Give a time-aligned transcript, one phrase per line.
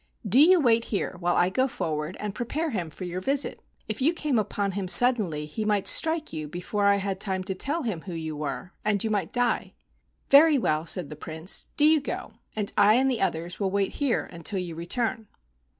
[0.27, 3.59] "Do you wait here while I go forward and prepare him for your visit.
[3.87, 7.43] If you came upon him sud¬ denly, he might strike you before I had time
[7.43, 9.75] to tell him who you were, and you might die."
[10.31, 11.67] "Very well," said the Prince.
[11.77, 13.91] "Do you go, 32 AN EAST INDIAN STORY and I and the others will wait
[13.91, 15.27] here until you return."